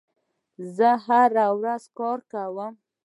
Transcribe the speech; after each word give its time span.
زه 0.75 0.89
هره 1.05 1.47
ورځ 1.59 1.83
کار 1.97 2.19
کوم. 2.31 2.73